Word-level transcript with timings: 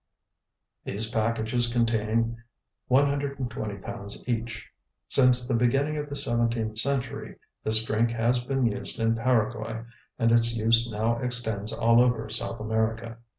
These 0.83 1.11
packages 1.11 1.71
contain 1.71 2.41
120 2.87 3.75
pounds 3.81 4.27
each. 4.27 4.67
Since 5.07 5.47
the 5.47 5.53
beginning 5.53 5.95
of 5.97 6.09
the 6.09 6.15
seventeenth 6.15 6.79
century 6.79 7.37
this 7.63 7.83
drink 7.85 8.09
has 8.09 8.39
been 8.39 8.65
used 8.65 8.99
in 8.99 9.13
Paraguay, 9.13 9.83
and 10.17 10.31
its 10.31 10.55
use 10.57 10.89
now 10.91 11.17
extends 11.19 11.71
all 11.71 12.01
over 12.01 12.27
South 12.31 12.59
America. 12.59 13.19